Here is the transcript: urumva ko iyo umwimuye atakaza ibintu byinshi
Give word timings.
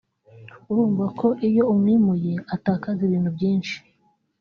urumva 0.69 1.05
ko 1.19 1.27
iyo 1.47 1.63
umwimuye 1.71 2.33
atakaza 2.55 3.01
ibintu 3.07 3.29
byinshi 3.37 3.75